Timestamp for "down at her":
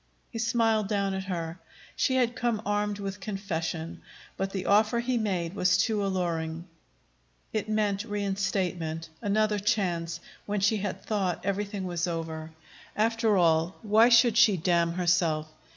0.87-1.59